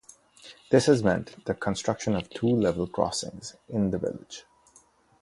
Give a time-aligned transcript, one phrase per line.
[0.71, 4.45] This has meant the construction of two level crossings in the village.